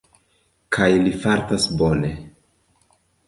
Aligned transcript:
Kaj 0.77 0.87
li 1.03 1.11
fartas 1.25 1.67
bone. 1.81 2.11